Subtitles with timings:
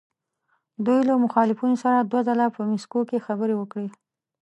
[0.85, 3.87] دوی له مخالفینو سره دوه ځله په مسکو کې خبرې وکړې.